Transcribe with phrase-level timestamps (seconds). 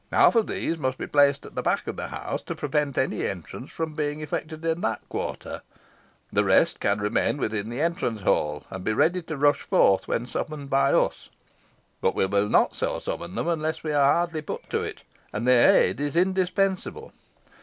[0.11, 3.23] Half of these must be placed at the back of the house to prevent any
[3.27, 5.61] entrance from being effected in that quarter.
[6.33, 10.25] The rest can remain within the entrance hall, and be ready to rush forth when
[10.25, 11.29] summoned by us;
[12.01, 15.47] but we will not so summon them unless we are hardly put to it, and
[15.47, 17.11] their aid is indispensable.